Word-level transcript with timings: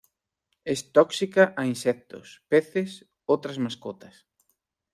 Es 0.73 0.81
tóxica 0.97 1.53
a 1.55 1.67
insectos, 1.73 2.27
peces, 2.49 3.05
otras 3.25 3.59
mascotas. 3.59 4.25